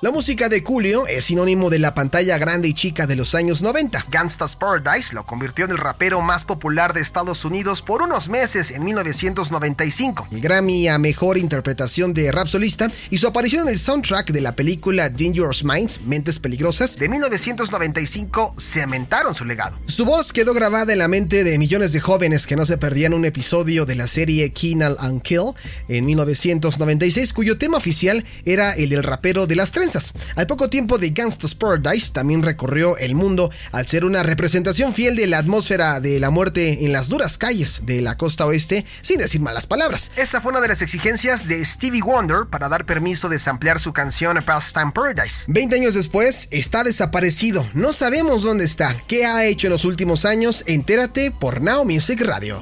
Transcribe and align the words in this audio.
La 0.00 0.12
música 0.12 0.48
de 0.48 0.62
Coolio 0.62 1.08
es 1.08 1.24
sinónimo 1.24 1.70
de 1.70 1.80
la 1.80 1.92
pantalla 1.92 2.38
grande 2.38 2.68
y 2.68 2.72
chica 2.72 3.08
de 3.08 3.16
los 3.16 3.34
años 3.34 3.62
90. 3.62 4.06
Gangsta's 4.08 4.54
Paradise 4.54 5.12
lo 5.12 5.26
convirtió 5.26 5.64
en 5.64 5.72
el 5.72 5.76
rapero 5.76 6.20
más 6.20 6.44
popular 6.44 6.92
de 6.92 7.00
Estados 7.00 7.44
Unidos 7.44 7.82
por 7.82 8.02
unos 8.02 8.28
meses 8.28 8.70
en 8.70 8.84
1995. 8.84 10.28
El 10.30 10.40
Grammy 10.40 10.86
a 10.86 10.98
mejor 10.98 11.36
interpretación 11.36 12.14
de 12.14 12.30
rap 12.30 12.46
solista 12.46 12.88
y 13.10 13.18
su 13.18 13.26
aparición 13.26 13.62
en 13.62 13.70
el 13.70 13.78
soundtrack 13.80 14.30
de 14.30 14.40
la 14.40 14.52
película 14.52 15.10
Dangerous 15.10 15.64
Minds, 15.64 16.02
Mentes 16.02 16.38
Peligrosas, 16.38 16.96
de 16.96 17.08
1995 17.08 18.54
cementaron 18.56 19.34
su 19.34 19.46
legado. 19.46 19.80
Su 19.86 20.04
voz 20.04 20.32
quedó 20.32 20.54
grabada 20.54 20.92
en 20.92 21.00
la 21.00 21.08
mente 21.08 21.42
de 21.42 21.58
millones 21.58 21.92
de 21.92 21.98
jóvenes 21.98 22.46
que 22.46 22.54
no 22.54 22.66
se 22.66 22.78
perdían 22.78 23.14
un 23.14 23.24
episodio 23.24 23.84
de 23.84 23.96
la 23.96 24.06
serie 24.06 24.52
Keenan 24.52 24.94
and 25.00 25.22
Kill 25.22 25.54
en 25.88 26.06
1996, 26.06 27.32
cuyo 27.32 27.58
tema 27.58 27.78
oficial 27.78 28.24
era 28.44 28.74
el 28.74 28.90
del 28.90 29.02
rapero 29.02 29.48
de 29.48 29.56
las 29.56 29.72
al 30.36 30.46
poco 30.46 30.68
tiempo 30.68 30.98
de 30.98 31.10
Gangsta's 31.10 31.54
Paradise 31.54 32.12
también 32.12 32.42
recorrió 32.42 32.98
el 32.98 33.14
mundo 33.14 33.50
al 33.72 33.86
ser 33.86 34.04
una 34.04 34.22
representación 34.22 34.94
fiel 34.94 35.16
de 35.16 35.26
la 35.26 35.38
atmósfera 35.38 36.00
de 36.00 36.20
la 36.20 36.30
muerte 36.30 36.84
en 36.84 36.92
las 36.92 37.08
duras 37.08 37.38
calles 37.38 37.80
de 37.84 38.02
la 38.02 38.16
costa 38.16 38.44
oeste, 38.44 38.84
sin 39.00 39.18
decir 39.18 39.40
malas 39.40 39.66
palabras. 39.66 40.10
Esa 40.16 40.40
fue 40.40 40.52
una 40.52 40.60
de 40.60 40.68
las 40.68 40.82
exigencias 40.82 41.48
de 41.48 41.64
Stevie 41.64 42.02
Wonder 42.02 42.46
para 42.50 42.68
dar 42.68 42.84
permiso 42.84 43.28
de 43.28 43.38
samplear 43.38 43.80
su 43.80 43.92
canción 43.92 44.42
Pastime 44.44 44.92
Paradise. 44.92 45.44
Veinte 45.48 45.76
años 45.76 45.94
después, 45.94 46.48
está 46.50 46.84
desaparecido. 46.84 47.66
No 47.72 47.92
sabemos 47.92 48.42
dónde 48.42 48.64
está. 48.64 49.02
¿Qué 49.06 49.24
ha 49.24 49.46
hecho 49.46 49.68
en 49.68 49.72
los 49.72 49.84
últimos 49.84 50.24
años? 50.24 50.64
Entérate 50.66 51.30
por 51.30 51.62
Now 51.62 51.84
Music 51.84 52.20
Radio. 52.20 52.60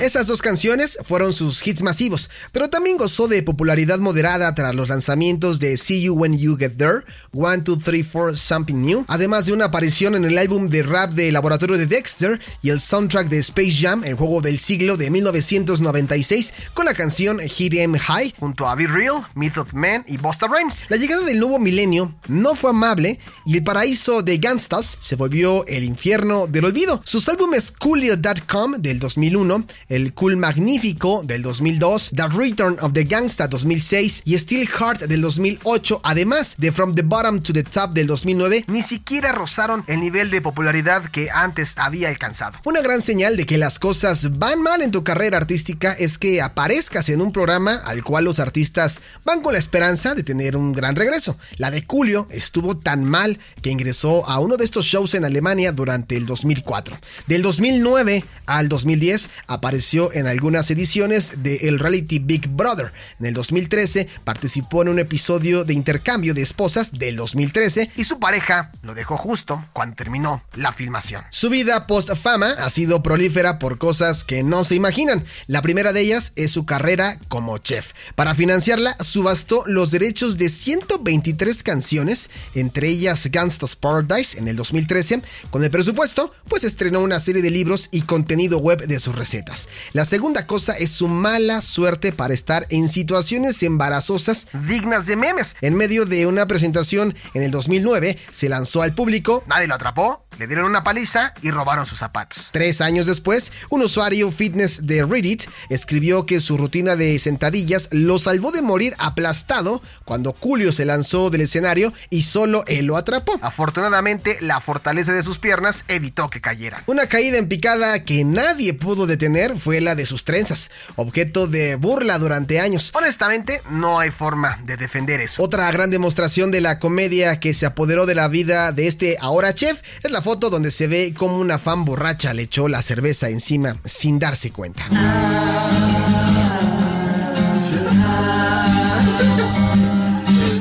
Esas 0.00 0.26
dos 0.26 0.40
canciones 0.40 0.98
fueron 1.04 1.34
sus 1.34 1.66
hits 1.66 1.82
masivos, 1.82 2.30
pero 2.52 2.70
también 2.70 2.96
gozó 2.96 3.28
de 3.28 3.42
popularidad 3.42 3.98
moderada 3.98 4.54
tras 4.54 4.74
los 4.74 4.88
lanzamientos 4.88 5.58
de 5.58 5.76
See 5.76 6.00
You 6.00 6.14
When 6.14 6.38
You 6.38 6.56
Get 6.56 6.78
There, 6.78 7.04
1, 7.32 7.58
2, 7.58 7.78
3, 7.84 8.06
4, 8.10 8.34
Something 8.34 8.76
New, 8.76 9.04
además 9.08 9.44
de 9.44 9.52
una 9.52 9.66
aparición 9.66 10.14
en 10.14 10.24
el 10.24 10.38
álbum 10.38 10.68
de 10.68 10.82
rap 10.82 11.12
de 11.12 11.30
laboratorio 11.30 11.76
de 11.76 11.84
Dexter 11.84 12.40
y 12.62 12.70
el 12.70 12.80
soundtrack 12.80 13.28
de 13.28 13.40
Space 13.40 13.76
Jam, 13.78 14.02
el 14.04 14.14
juego 14.14 14.40
del 14.40 14.58
siglo 14.58 14.96
de 14.96 15.10
1996, 15.10 16.54
con 16.72 16.86
la 16.86 16.94
canción 16.94 17.38
Hit 17.38 17.74
Em 17.74 17.94
High, 17.94 18.34
junto 18.38 18.70
a 18.70 18.74
Be 18.76 18.86
Real, 18.86 19.26
Myth 19.34 19.58
of 19.58 19.74
Man 19.74 20.02
y 20.08 20.16
Busta 20.16 20.48
Rhymes. 20.48 20.86
La 20.88 20.96
llegada 20.96 21.26
del 21.26 21.38
nuevo 21.38 21.58
milenio 21.58 22.14
no 22.26 22.54
fue 22.54 22.70
amable 22.70 23.18
y 23.44 23.58
el 23.58 23.64
paraíso 23.64 24.22
de 24.22 24.38
Gangstas 24.38 24.96
se 24.98 25.16
volvió 25.16 25.66
el 25.66 25.84
infierno 25.84 26.46
del 26.46 26.64
olvido. 26.64 27.02
Sus 27.04 27.28
álbumes 27.28 27.70
Coolio.com 27.70 28.76
del 28.78 28.98
2001, 28.98 29.66
el 29.90 30.14
Cool 30.14 30.36
Magnífico 30.36 31.22
del 31.24 31.42
2002, 31.42 32.12
The 32.14 32.28
Return 32.28 32.76
of 32.80 32.92
the 32.92 33.04
Gangsta 33.04 33.48
2006 33.48 34.22
y 34.24 34.38
Still 34.38 34.68
Heart 34.68 35.02
del 35.02 35.20
2008, 35.20 36.00
además 36.04 36.54
de 36.58 36.70
From 36.70 36.94
the 36.94 37.02
Bottom 37.02 37.42
to 37.42 37.52
the 37.52 37.64
Top 37.64 37.90
del 37.90 38.06
2009, 38.06 38.66
ni 38.68 38.82
siquiera 38.82 39.32
rozaron 39.32 39.82
el 39.88 40.00
nivel 40.00 40.30
de 40.30 40.40
popularidad 40.40 41.02
que 41.10 41.28
antes 41.30 41.74
había 41.76 42.08
alcanzado. 42.08 42.58
Una 42.64 42.82
gran 42.82 43.02
señal 43.02 43.36
de 43.36 43.46
que 43.46 43.58
las 43.58 43.80
cosas 43.80 44.38
van 44.38 44.62
mal 44.62 44.80
en 44.80 44.92
tu 44.92 45.02
carrera 45.02 45.38
artística 45.38 45.92
es 45.92 46.18
que 46.18 46.40
aparezcas 46.40 47.08
en 47.08 47.20
un 47.20 47.32
programa 47.32 47.74
al 47.84 48.04
cual 48.04 48.24
los 48.24 48.38
artistas 48.38 49.00
van 49.24 49.42
con 49.42 49.54
la 49.54 49.58
esperanza 49.58 50.14
de 50.14 50.22
tener 50.22 50.56
un 50.56 50.72
gran 50.72 50.94
regreso. 50.94 51.36
La 51.56 51.72
de 51.72 51.84
Julio 51.84 52.28
estuvo 52.30 52.76
tan 52.76 53.04
mal 53.04 53.40
que 53.60 53.70
ingresó 53.70 54.24
a 54.28 54.38
uno 54.38 54.56
de 54.56 54.64
estos 54.64 54.86
shows 54.86 55.14
en 55.14 55.24
Alemania 55.24 55.72
durante 55.72 56.16
el 56.16 56.26
2004. 56.26 56.96
Del 57.26 57.42
2009 57.42 58.24
al 58.46 58.68
2010 58.68 59.30
apareció 59.48 59.79
en 60.12 60.26
algunas 60.26 60.70
ediciones 60.70 61.42
de 61.42 61.56
el 61.68 61.78
reality 61.78 62.18
Big 62.18 62.48
Brother. 62.48 62.92
En 63.18 63.24
el 63.24 63.32
2013 63.32 64.08
participó 64.24 64.82
en 64.82 64.88
un 64.88 64.98
episodio 64.98 65.64
de 65.64 65.72
intercambio 65.72 66.34
de 66.34 66.42
esposas 66.42 66.92
del 66.92 67.16
2013 67.16 67.90
y 67.96 68.04
su 68.04 68.20
pareja 68.20 68.72
lo 68.82 68.94
dejó 68.94 69.16
justo 69.16 69.64
cuando 69.72 69.96
terminó 69.96 70.44
la 70.54 70.74
filmación. 70.74 71.24
Su 71.30 71.48
vida 71.48 71.86
post 71.86 72.14
fama 72.14 72.50
ha 72.58 72.68
sido 72.68 73.02
prolífera 73.02 73.58
por 73.58 73.78
cosas 73.78 74.22
que 74.22 74.42
no 74.42 74.64
se 74.64 74.74
imaginan. 74.74 75.24
La 75.46 75.62
primera 75.62 75.94
de 75.94 76.02
ellas 76.02 76.32
es 76.36 76.50
su 76.50 76.66
carrera 76.66 77.18
como 77.28 77.56
chef. 77.56 77.92
Para 78.14 78.34
financiarla 78.34 78.98
subastó 79.00 79.64
los 79.66 79.90
derechos 79.90 80.36
de 80.36 80.50
123 80.50 81.62
canciones, 81.62 82.30
entre 82.54 82.88
ellas 82.88 83.30
Gangsta's 83.32 83.76
Paradise 83.76 84.38
en 84.38 84.46
el 84.46 84.56
2013. 84.56 85.22
Con 85.50 85.64
el 85.64 85.70
presupuesto, 85.70 86.34
pues 86.48 86.64
estrenó 86.64 87.00
una 87.00 87.18
serie 87.18 87.40
de 87.40 87.50
libros 87.50 87.88
y 87.92 88.02
contenido 88.02 88.58
web 88.58 88.86
de 88.86 89.00
sus 89.00 89.16
recetas. 89.16 89.69
La 89.92 90.04
segunda 90.04 90.46
cosa 90.46 90.72
es 90.72 90.90
su 90.90 91.08
mala 91.08 91.60
suerte 91.62 92.12
para 92.12 92.34
estar 92.34 92.66
en 92.70 92.88
situaciones 92.88 93.62
embarazosas 93.62 94.48
dignas 94.68 95.06
de 95.06 95.16
memes. 95.16 95.56
En 95.60 95.74
medio 95.74 96.06
de 96.06 96.26
una 96.26 96.46
presentación 96.46 97.14
en 97.34 97.42
el 97.42 97.50
2009, 97.50 98.18
se 98.30 98.48
lanzó 98.48 98.82
al 98.82 98.94
público. 98.94 99.44
Nadie 99.46 99.66
lo 99.66 99.74
atrapó 99.74 100.24
le 100.40 100.46
dieron 100.46 100.64
una 100.64 100.82
paliza 100.82 101.34
y 101.42 101.50
robaron 101.50 101.84
sus 101.84 101.98
zapatos. 101.98 102.48
Tres 102.50 102.80
años 102.80 103.04
después, 103.04 103.52
un 103.68 103.82
usuario 103.82 104.32
fitness 104.32 104.86
de 104.86 105.04
Reddit 105.04 105.44
escribió 105.68 106.24
que 106.24 106.40
su 106.40 106.56
rutina 106.56 106.96
de 106.96 107.18
sentadillas 107.18 107.90
lo 107.92 108.18
salvó 108.18 108.50
de 108.50 108.62
morir 108.62 108.94
aplastado 108.96 109.82
cuando 110.06 110.34
Julio 110.40 110.72
se 110.72 110.86
lanzó 110.86 111.28
del 111.28 111.42
escenario 111.42 111.92
y 112.08 112.22
solo 112.22 112.64
él 112.68 112.86
lo 112.86 112.96
atrapó. 112.96 113.38
Afortunadamente, 113.42 114.38
la 114.40 114.62
fortaleza 114.62 115.12
de 115.12 115.22
sus 115.22 115.38
piernas 115.38 115.84
evitó 115.88 116.30
que 116.30 116.40
cayera. 116.40 116.84
Una 116.86 117.06
caída 117.06 117.36
en 117.36 117.46
picada 117.46 118.02
que 118.04 118.24
nadie 118.24 118.72
pudo 118.72 119.06
detener 119.06 119.58
fue 119.60 119.80
la 119.80 119.94
de 119.94 120.06
sus 120.06 120.24
trenzas, 120.24 120.70
objeto 120.96 121.46
de 121.46 121.76
burla 121.76 122.18
durante 122.18 122.58
años. 122.58 122.90
Honestamente, 122.94 123.62
no 123.70 124.00
hay 124.00 124.10
forma 124.10 124.58
de 124.64 124.76
defender 124.76 125.20
eso. 125.20 125.42
Otra 125.42 125.70
gran 125.70 125.90
demostración 125.90 126.50
de 126.50 126.60
la 126.60 126.78
comedia 126.78 127.38
que 127.38 127.54
se 127.54 127.66
apoderó 127.66 128.06
de 128.06 128.14
la 128.16 128.28
vida 128.28 128.72
de 128.72 128.88
este 128.88 129.16
ahora 129.20 129.54
chef 129.54 129.80
es 130.02 130.10
la 130.10 130.22
foto 130.22 130.50
donde 130.50 130.70
se 130.70 130.88
ve 130.88 131.14
como 131.16 131.38
una 131.38 131.58
fan 131.58 131.84
borracha 131.84 132.34
le 132.34 132.42
echó 132.42 132.68
la 132.68 132.82
cerveza 132.82 133.28
encima 133.28 133.76
sin 133.84 134.18
darse 134.18 134.50
cuenta. 134.50 134.88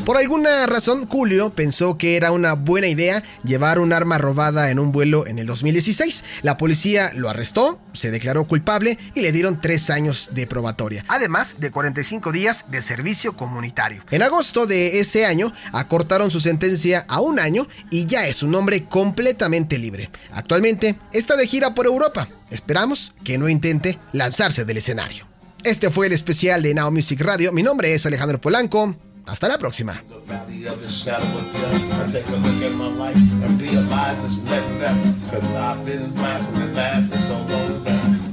Por 0.09 0.17
alguna 0.17 0.65
razón, 0.65 1.07
Julio 1.07 1.53
pensó 1.53 1.95
que 1.95 2.17
era 2.17 2.31
una 2.31 2.53
buena 2.53 2.87
idea 2.87 3.21
llevar 3.43 3.77
un 3.77 3.93
arma 3.93 4.17
robada 4.17 4.71
en 4.71 4.79
un 4.79 4.91
vuelo 4.91 5.27
en 5.27 5.37
el 5.37 5.45
2016. 5.45 6.23
La 6.41 6.57
policía 6.57 7.11
lo 7.13 7.29
arrestó, 7.29 7.79
se 7.93 8.09
declaró 8.09 8.47
culpable 8.47 8.97
y 9.13 9.21
le 9.21 9.31
dieron 9.31 9.61
tres 9.61 9.91
años 9.91 10.29
de 10.31 10.47
probatoria. 10.47 11.05
Además 11.09 11.57
de 11.59 11.69
45 11.69 12.31
días 12.31 12.65
de 12.71 12.81
servicio 12.81 13.37
comunitario. 13.37 14.01
En 14.09 14.23
agosto 14.23 14.65
de 14.65 14.99
ese 14.99 15.27
año, 15.27 15.53
acortaron 15.73 16.31
su 16.31 16.39
sentencia 16.39 17.05
a 17.07 17.21
un 17.21 17.39
año 17.39 17.67
y 17.91 18.07
ya 18.07 18.25
es 18.25 18.41
un 18.41 18.55
hombre 18.55 18.85
completamente 18.85 19.77
libre. 19.77 20.09
Actualmente 20.31 20.97
está 21.13 21.37
de 21.37 21.45
gira 21.45 21.75
por 21.75 21.85
Europa. 21.85 22.27
Esperamos 22.49 23.13
que 23.23 23.37
no 23.37 23.47
intente 23.47 23.99
lanzarse 24.11 24.65
del 24.65 24.77
escenario. 24.77 25.27
Este 25.63 25.91
fue 25.91 26.07
el 26.07 26.13
especial 26.13 26.63
de 26.63 26.73
Now 26.73 26.91
Music 26.91 27.21
Radio. 27.21 27.51
Mi 27.51 27.61
nombre 27.61 27.93
es 27.93 28.07
Alejandro 28.07 28.41
Polanco. 28.41 28.95
Hasta 29.25 29.47
la 29.47 29.57
próxima. 29.57 29.93
I. 29.93 30.49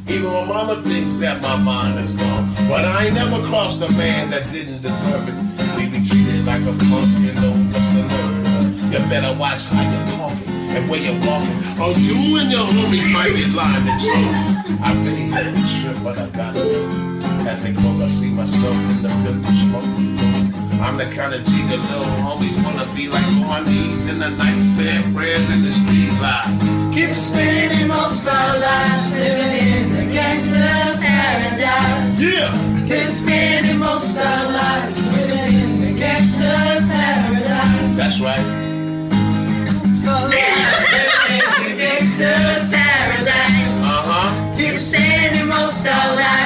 Even 0.09 0.33
my 0.33 0.45
mama 0.47 0.83
thinks 0.83 1.15
that 1.15 1.43
my 1.43 1.57
mind 1.57 1.99
is 1.99 2.13
gone. 2.13 2.49
But 2.69 2.85
I 2.85 3.07
ain't 3.07 3.15
never 3.15 3.43
crossed 3.49 3.83
a 3.83 3.91
man 3.93 4.31
that 4.31 4.51
didn't 4.53 4.81
deserve 4.81 5.29
it. 5.29 5.35
We 5.77 5.89
be 5.91 6.07
treated 6.07 6.45
like 6.47 6.63
a 6.63 6.73
punk 6.89 7.11
and 7.27 7.37
no 7.43 7.53
listener. 7.75 8.07
You 8.93 9.01
better 9.11 9.37
watch 9.37 9.67
how 9.67 9.83
you're 9.83 10.07
talking 10.17 10.49
and 10.77 10.89
where 10.89 11.01
you're 11.01 11.21
walking. 11.27 11.59
Or 11.83 11.93
you 11.99 12.37
and 12.39 12.51
your 12.51 12.67
homies 12.67 13.13
might 13.13 13.35
be 13.35 13.47
lying 13.51 13.85
to 13.85 13.95
joke. 13.99 14.81
I 14.81 14.95
really 15.05 15.29
had 15.29 15.53
to 15.55 15.83
trip, 15.83 15.97
but 16.05 16.19
I 16.19 16.29
gotta 16.31 16.63
do. 16.63 17.17
As 17.49 17.63
they 17.63 17.75
call, 17.75 18.03
I 18.03 18.07
see 18.07 18.31
myself 18.31 18.77
in 18.91 19.03
the 19.03 19.09
pistol 19.25 19.53
smoking. 19.53 20.26
I'm 20.81 20.97
the 20.97 21.07
kind 21.07 21.33
of 21.35 21.45
G 21.45 21.63
that 21.69 21.81
little 21.91 22.05
homies 22.25 22.57
wanna 22.65 22.87
be 22.95 23.09
like 23.09 23.27
on 23.27 23.41
my 23.47 23.61
knees 23.65 24.07
in 24.07 24.19
the 24.19 24.31
night, 24.31 24.75
saying 24.75 25.15
prayers 25.15 25.49
in 25.51 25.63
the 25.63 25.73
street 25.73 26.13
light. 26.21 26.53
Keep 26.93 27.17
spinning 27.17 27.89
most 27.89 28.27
our 28.29 28.59
lives, 28.59 29.13
living 29.13 29.53
in 29.53 29.85
the 29.97 30.13
gangster's 30.13 31.01
paradise. 31.01 32.21
Yeah! 32.21 32.53
Keep 32.89 33.09
spinning 33.13 33.79
most 33.79 34.17
our 34.19 34.45
lives, 34.53 34.99
living 35.17 35.55
in 35.63 35.81
the 35.81 35.99
gangster's 35.99 36.87
paradise. 36.87 37.97
That's 37.97 38.21
right. 38.21 38.47
living 40.31 40.57
in 41.37 41.45
the 41.65 41.75
gangster's 41.83 42.71
paradise. 42.71 43.77
Uh-huh. 43.83 44.57
Keep 44.57 44.79
spinning 44.79 45.49
most 45.49 45.87
our 45.87 46.17
lives, 46.17 46.46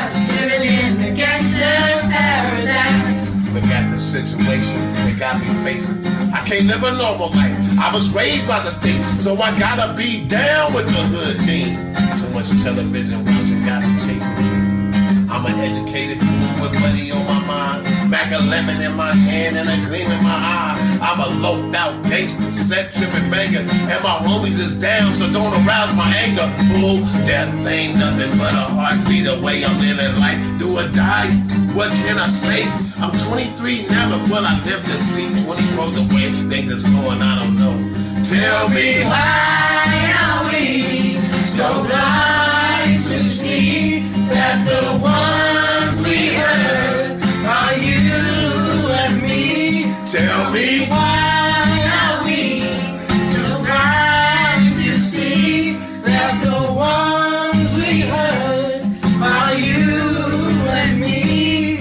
got 5.30 5.40
me 5.40 5.64
facing. 5.64 6.04
I 6.32 6.42
can't 6.44 6.66
live 6.66 6.82
a 6.82 6.92
normal 6.92 7.30
life. 7.30 7.56
I 7.78 7.90
was 7.92 8.10
raised 8.10 8.48
by 8.48 8.60
the 8.60 8.70
state, 8.70 9.00
so 9.20 9.36
I 9.36 9.56
gotta 9.58 9.94
be 9.96 10.26
down 10.26 10.72
with 10.74 10.86
the 10.86 11.02
hood 11.12 11.40
team. 11.40 11.76
Too 12.18 12.28
much 12.34 12.50
television 12.62 13.24
watching 13.24 13.64
got 13.64 13.82
me 13.82 13.94
chasing 13.94 14.34
dreams. 14.34 15.30
I'm 15.30 15.46
an 15.46 15.58
educated 15.60 16.18
fool 16.18 16.62
with 16.62 16.74
money 16.80 17.10
on 17.12 17.24
my 17.26 17.46
mind. 17.46 17.69
11 18.50 18.82
in 18.82 18.96
my 18.96 19.14
hand 19.14 19.56
and 19.56 19.68
a 19.70 19.76
gleam 19.86 20.10
in 20.10 20.22
my 20.24 20.34
eye. 20.34 20.98
I'm 21.00 21.20
a 21.22 21.28
loped 21.38 21.72
out 21.72 21.94
gangster, 22.10 22.50
set 22.50 22.92
tripping 22.92 23.30
banger. 23.30 23.60
And 23.60 24.02
my 24.02 24.16
homies 24.26 24.58
is 24.58 24.74
down, 24.74 25.14
so 25.14 25.30
don't 25.30 25.54
arouse 25.62 25.94
my 25.94 26.10
anger. 26.10 26.50
Fool, 26.66 26.98
death 27.30 27.54
ain't 27.64 27.94
nothing 27.94 28.36
but 28.38 28.52
a 28.52 28.66
heartbeat 28.74 29.28
away. 29.28 29.64
I'm 29.64 29.78
living 29.78 30.18
life, 30.18 30.40
do 30.58 30.76
or 30.76 30.88
die. 30.90 31.30
What 31.78 31.90
can 32.02 32.18
I 32.18 32.26
say? 32.26 32.64
I'm 32.98 33.14
23 33.30 33.86
now, 33.86 34.10
but 34.10 34.28
will 34.28 34.44
I 34.44 34.58
live 34.64 34.82
to 34.82 34.98
see 34.98 35.30
24 35.46 35.90
the 35.94 36.02
way 36.12 36.26
things 36.50 36.72
is 36.72 36.82
going? 36.82 37.22
I 37.22 37.38
don't 37.38 37.54
know. 37.54 37.78
Tell 38.24 38.68
me 38.68 39.04
Why 39.06 40.10
are 40.26 40.42
we 40.50 41.22
so 41.40 41.84
blind 41.86 42.98
to 42.98 43.18
see 43.22 44.00
that 44.34 44.58
the 44.66 44.98
ones 44.98 46.02
we 46.02 46.29
Tell 50.10 50.50
me 50.50 50.88
Why 50.88 51.86
are 51.86 52.24
we 52.24 52.62
so 53.30 53.62
blind 53.62 54.74
to 54.82 54.98
see 54.98 55.74
that 56.02 56.34
the 56.42 56.72
ones 56.74 57.76
we 57.78 58.00
hurt 58.00 58.82
are 59.22 59.54
you 59.54 60.10
and 60.66 61.00
me? 61.00 61.76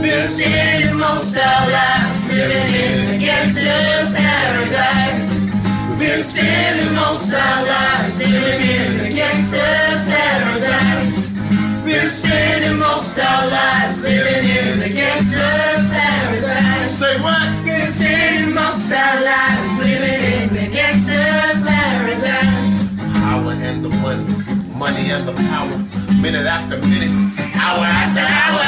Been 0.00 0.28
spending 0.28 0.98
most 0.98 1.36
our 1.36 1.70
lives 1.72 2.28
living 2.28 2.74
in 2.78 3.14
a 3.16 3.18
gangster's 3.18 4.14
paradise. 4.14 5.50
Been 5.98 6.22
spending 6.22 6.94
most 6.94 7.34
our 7.34 7.66
lives 7.66 8.18
living 8.20 8.62
in 8.70 9.00
a 9.00 9.10
gangster's 9.12 10.04
paradise. 10.06 11.32
Been 11.84 12.08
spending 12.08 12.78
most 12.78 13.18
our 13.18 13.48
lives 13.48 14.04
living 14.04 14.48
in 14.48 14.78
the 14.78 14.90
gangster's 14.90 15.90
paradise. 15.90 16.69
Say 17.00 17.16
what? 17.22 17.64
Been 17.64 17.88
spending 17.88 18.54
most 18.54 18.92
our 18.92 19.24
lives 19.24 19.72
living 19.80 20.20
in 20.20 20.52
the 20.52 20.68
gangster's 20.68 21.64
paradise. 21.64 22.92
Power 23.24 23.56
and 23.56 23.82
the 23.82 23.88
money, 24.04 24.28
money 24.76 25.08
and 25.08 25.26
the 25.26 25.32
power. 25.48 25.80
Minute 26.20 26.44
after 26.44 26.76
minute, 26.76 27.08
hour 27.56 27.88
after 27.88 28.20
hour. 28.20 28.60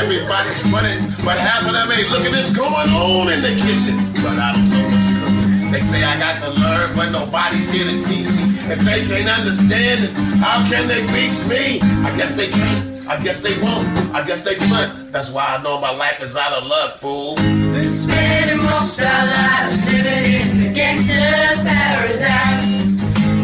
Everybody's 0.00 0.64
running, 0.72 0.96
but 1.28 1.36
half 1.36 1.68
of 1.68 1.76
them 1.76 1.92
ain't 1.92 2.08
looking. 2.08 2.32
It's 2.32 2.48
going 2.48 2.88
on 2.88 3.30
in 3.30 3.42
the 3.42 3.52
kitchen, 3.52 4.00
but 4.24 4.32
I 4.40 4.56
don't 4.56 4.64
know 4.64 4.88
what's 4.88 5.12
cooking. 5.20 5.70
They 5.70 5.82
say 5.84 6.04
I 6.04 6.16
got 6.16 6.40
to 6.40 6.58
learn, 6.58 6.96
but 6.96 7.12
nobody's 7.12 7.70
here 7.70 7.84
to 7.84 8.00
teach 8.00 8.32
me. 8.32 8.48
If 8.72 8.80
they 8.80 9.04
can't 9.04 9.28
understand 9.28 10.08
it, 10.08 10.12
how 10.40 10.64
can 10.72 10.88
they 10.88 11.04
reach 11.12 11.44
me? 11.52 11.84
I 12.00 12.16
guess 12.16 12.32
they 12.32 12.48
can't. 12.48 12.93
I 13.06 13.22
guess 13.22 13.40
they 13.40 13.56
won't. 13.60 13.86
I 14.14 14.24
guess 14.24 14.42
they 14.42 14.54
front. 14.54 15.12
That's 15.12 15.30
why 15.30 15.44
I 15.44 15.62
know 15.62 15.78
my 15.78 15.90
life 15.90 16.22
is 16.22 16.36
out 16.36 16.52
of 16.52 16.64
luck, 16.66 16.96
fool. 16.96 17.36
Been 17.36 17.92
spending 17.92 18.64
most 18.64 18.98
our 19.00 19.26
lives 19.26 19.92
living 19.92 20.24
in 20.24 20.64
the 20.64 20.72
gangster's 20.72 21.62
paradise. 21.62 22.86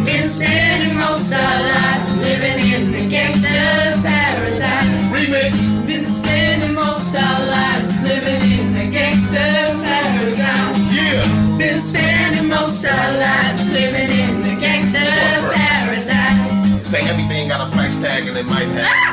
Been 0.04 0.28
spending 0.28 0.96
most 0.96 1.32
our 1.34 1.60
lives 1.60 2.18
living 2.18 2.72
in 2.72 2.92
the 2.92 3.10
gangster's 3.10 4.02
paradise. 4.02 5.12
Remix. 5.12 5.86
Been 5.86 6.10
spending 6.10 6.74
most 6.74 7.14
our 7.14 7.46
lives 7.46 8.02
living 8.02 8.40
in 8.40 8.72
the 8.72 8.90
gangster's 8.90 9.82
paradise. 9.82 10.94
Yeah. 10.96 11.58
Been 11.58 11.80
spending 11.80 12.48
most 12.48 12.84
our 12.86 13.12
lives 13.12 13.70
living 13.70 14.08
in 14.08 14.40
the 14.40 14.58
gangster's 14.58 15.52
paradise. 15.52 16.88
Say 16.88 17.06
everything 17.06 17.48
got 17.48 17.68
a 17.68 17.70
price 17.76 18.00
tag 18.00 18.26
and 18.26 18.38
it 18.38 18.46
might 18.46 18.68
have. 18.68 19.09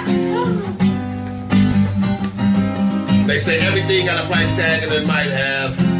They 3.37 3.43
say 3.43 3.59
everything 3.59 4.07
got 4.07 4.25
a 4.25 4.25
price 4.25 4.49
tag 4.53 4.81
and 4.81 4.91
it 4.91 5.05
might 5.05 5.29
have. 5.29 5.96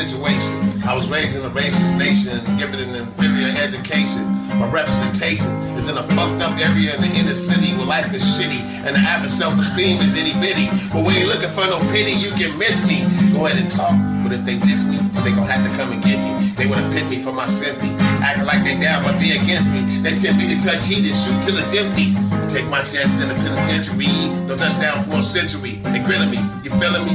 Situation. 0.00 0.80
I 0.88 0.96
was 0.96 1.10
raised 1.10 1.36
in 1.36 1.44
a 1.44 1.50
racist 1.50 1.92
nation 1.98 2.40
given 2.56 2.80
an 2.80 2.94
inferior 2.94 3.52
education. 3.52 4.24
My 4.56 4.68
representation 4.72 5.52
is 5.76 5.90
in 5.90 5.96
a 5.98 6.02
fucked 6.16 6.40
up 6.40 6.56
area 6.56 6.96
in 6.96 7.00
the 7.02 7.12
inner 7.12 7.34
city 7.34 7.76
where 7.76 7.86
life 7.86 8.12
is 8.14 8.24
shitty 8.24 8.64
and 8.88 8.96
the 8.96 9.00
average 9.00 9.30
self-esteem 9.30 10.00
is 10.00 10.16
itty 10.16 10.32
bitty. 10.40 10.72
But 10.88 11.04
when 11.04 11.20
you're 11.20 11.28
looking 11.28 11.52
for 11.52 11.66
no 11.68 11.78
pity, 11.92 12.12
you 12.16 12.32
can 12.32 12.56
miss 12.56 12.80
me. 12.88 13.04
Go 13.36 13.44
ahead 13.44 13.60
and 13.60 13.70
talk, 13.70 13.92
but 14.24 14.32
if 14.32 14.42
they 14.48 14.56
diss 14.58 14.88
me, 14.88 14.96
they 15.20 15.36
gon' 15.36 15.44
have 15.44 15.64
to 15.68 15.72
come 15.76 15.92
and 15.92 16.02
get 16.02 16.16
me. 16.16 16.48
They 16.56 16.66
wanna 16.66 16.88
pit 16.92 17.04
me 17.12 17.20
for 17.20 17.32
my 17.32 17.46
sympathy, 17.46 17.92
acting 18.24 18.46
like 18.48 18.64
they 18.64 18.80
down, 18.80 19.04
but 19.04 19.20
they 19.20 19.36
against 19.36 19.68
me. 19.72 20.00
They 20.00 20.16
tempt 20.16 20.40
me 20.40 20.48
to 20.48 20.56
touch 20.56 20.88
heat 20.88 21.04
and 21.04 21.16
shoot 21.16 21.44
till 21.44 21.60
it's 21.60 21.76
empty. 21.76 22.16
Take 22.48 22.68
my 22.72 22.80
chances 22.80 23.20
in 23.20 23.28
the 23.28 23.36
penitentiary. 23.36 24.08
No 24.48 24.56
touchdown 24.56 25.04
for 25.04 25.20
a 25.20 25.22
century. 25.22 25.80
They 25.92 26.00
grilling 26.00 26.32
me, 26.32 26.40
you 26.64 26.72
feeling 26.80 27.04
me? 27.04 27.14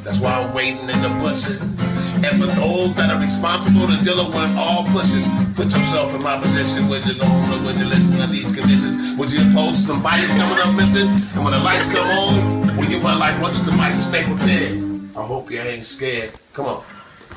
That's 0.00 0.18
why 0.18 0.32
I'm 0.40 0.52
waiting 0.56 0.88
in 0.88 1.00
the 1.04 1.12
bushes 1.20 1.91
and 2.24 2.40
for 2.40 2.48
those 2.54 2.94
that 2.96 3.10
are 3.10 3.20
responsible 3.20 3.86
to 3.86 3.96
deal 4.02 4.24
with 4.26 4.56
all 4.56 4.84
pushes. 4.94 5.26
Put 5.54 5.74
yourself 5.74 6.14
in 6.14 6.22
my 6.22 6.38
position. 6.38 6.88
Would 6.88 7.06
you 7.06 7.20
own 7.22 7.64
would 7.64 7.78
you 7.78 7.86
listen 7.86 8.18
to 8.18 8.26
these 8.26 8.52
conditions? 8.54 9.18
Would 9.18 9.30
you 9.30 9.42
oppose 9.50 9.78
some 9.78 10.02
coming 10.02 10.58
up 10.58 10.74
missing? 10.74 11.08
And 11.34 11.44
when 11.44 11.52
the 11.52 11.60
lights 11.60 11.90
come 11.90 12.06
on, 12.06 12.76
when 12.76 12.90
you 12.90 13.00
want 13.00 13.18
like 13.18 13.40
what's 13.42 13.58
the 13.60 13.72
mic, 13.72 13.94
to 13.94 14.02
stay 14.02 14.24
prepared. 14.24 14.78
I 15.16 15.22
hope 15.22 15.50
you 15.50 15.60
ain't 15.60 15.84
scared. 15.84 16.32
Come 16.52 16.66
on. 16.66 16.82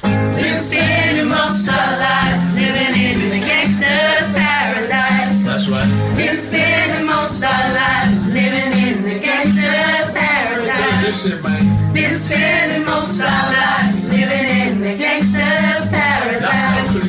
Been 0.01 0.59
spending 0.59 1.29
most 1.29 1.67
our 1.69 1.97
lives 1.97 2.53
living 2.55 2.93
in 2.99 3.29
the 3.29 3.39
gangster's 3.39 4.33
paradise. 4.33 5.45
That's 5.45 5.67
right. 5.69 6.15
Been 6.15 6.37
spending 6.37 7.05
most 7.05 7.43
our 7.43 7.73
lives 7.73 8.31
living 8.33 8.71
in 8.71 9.03
the 9.03 9.19
gangster's 9.19 10.13
paradise. 10.13 11.05
This 11.05 11.31
shit, 11.31 11.43
man. 11.43 11.93
Been 11.93 12.15
spending 12.15 12.85
most 12.85 13.21
our 13.21 13.44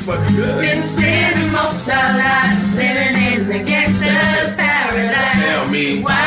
good. 0.06 0.60
Been 0.60 0.82
spending 0.82 1.50
most 1.50 1.90
our 1.90 2.18
lives 2.18 2.75
living 2.76 3.42
in 3.42 3.48
the 3.48 3.58
gangster's 3.64 4.54
paradise. 4.54 5.32
Tell 5.32 5.68
me 5.68 6.02
why. 6.02 6.25